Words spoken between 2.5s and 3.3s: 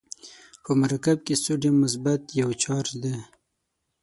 چارج دی.